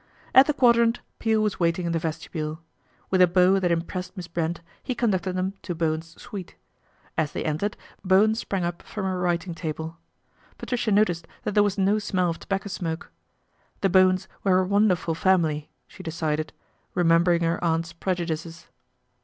[0.33, 2.57] At the Quadrant Peel was waiting in the vesti bule.
[3.11, 6.55] With a bow that impressed Miss Brent, he conducted them to Bowen's suite.
[7.19, 9.97] As they entered Bowen sprang up from a writing table.
[10.57, 13.11] Patricia noticed that there was no smell of tobacco t smoke.
[13.81, 16.51] The Bowens were a wonderful family t she decided,
[16.95, 18.69] remembering her aunt's prejudices.